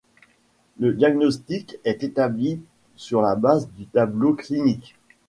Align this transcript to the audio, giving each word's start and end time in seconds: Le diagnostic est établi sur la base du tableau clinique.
Le 0.79 0.93
diagnostic 0.95 1.77
est 1.85 2.01
établi 2.03 2.59
sur 2.95 3.21
la 3.21 3.35
base 3.35 3.69
du 3.73 3.85
tableau 3.85 4.33
clinique. 4.33 4.95